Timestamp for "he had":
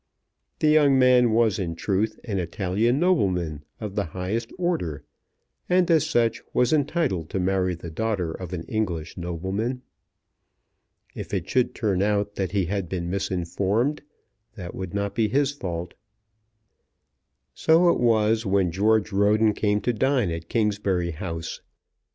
12.51-12.89